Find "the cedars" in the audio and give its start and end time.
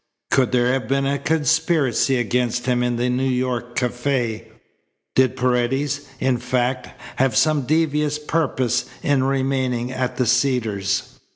10.17-11.19